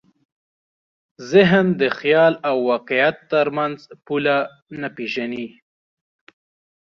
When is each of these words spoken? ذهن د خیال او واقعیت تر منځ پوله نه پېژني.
ذهن 1.31 1.65
د 1.81 1.81
خیال 1.99 2.33
او 2.49 2.55
واقعیت 2.71 3.17
تر 3.31 3.47
منځ 3.57 3.77
پوله 4.05 4.37
نه 4.81 4.89
پېژني. 4.95 5.47